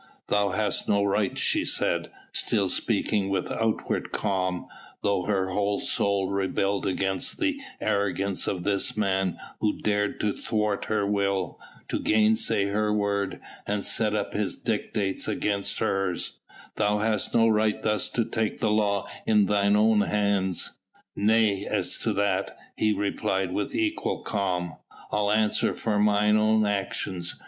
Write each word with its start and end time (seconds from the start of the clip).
"Thou 0.29 0.49
hast 0.49 0.89
no 0.89 1.03
right," 1.03 1.37
she 1.37 1.63
said, 1.63 2.09
still 2.31 2.69
speaking 2.69 3.29
with 3.29 3.51
outward 3.51 4.11
calm, 4.11 4.65
though 5.03 5.25
her 5.25 5.49
whole 5.51 5.79
soul 5.79 6.27
rebelled 6.31 6.87
against 6.87 7.39
the 7.39 7.61
arrogance 7.79 8.47
of 8.47 8.63
this 8.63 8.97
man 8.97 9.37
who 9.59 9.77
dared 9.79 10.19
to 10.21 10.33
thwart 10.33 10.85
her 10.85 11.05
will, 11.05 11.59
to 11.87 11.99
gainsay 11.99 12.65
her 12.69 12.91
word, 12.91 13.39
and 13.67 13.85
set 13.85 14.15
up 14.15 14.33
his 14.33 14.57
dictates 14.57 15.27
against 15.27 15.77
hers, 15.77 16.39
"thou 16.77 16.97
hast 16.97 17.35
no 17.35 17.47
right 17.47 17.83
thus 17.83 18.09
to 18.09 18.25
take 18.25 18.57
the 18.59 18.71
law 18.71 19.07
in 19.27 19.45
thine 19.45 19.75
own 19.75 20.01
hands." 20.01 20.79
"Nay! 21.15 21.67
as 21.67 21.99
to 21.99 22.11
that," 22.13 22.57
he 22.75 22.91
replied 22.91 23.51
with 23.53 23.75
equal 23.75 24.23
calm, 24.23 24.77
"I'll 25.11 25.31
answer 25.31 25.73
for 25.73 25.99
mine 25.99 26.37
own 26.37 26.65
actions. 26.65 27.35